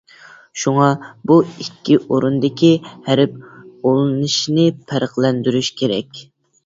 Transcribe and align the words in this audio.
شۇڭا، 0.61 0.85
بۇ 1.31 1.35
ئىككى 1.65 1.97
ئورۇندىكى 2.01 2.71
ھەرپ 3.09 3.37
ئۇلىنىشىنى 3.91 4.67
پەرقلەندۈرۈش 4.93 5.71
كېرەك. 5.83 6.25